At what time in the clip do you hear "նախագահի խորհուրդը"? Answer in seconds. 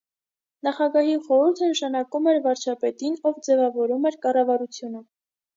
0.67-1.69